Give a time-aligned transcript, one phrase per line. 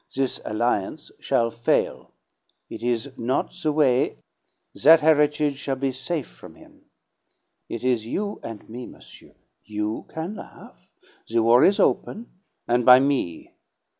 [0.15, 2.09] This alliance shall fail.
[2.71, 4.17] It is not the way
[4.83, 6.85] that heritage shall be safe' from him!
[7.69, 9.35] It is you and me, monsieur!
[9.63, 10.87] You can laugh!
[11.29, 12.31] The war is open',
[12.67, 13.53] and by me!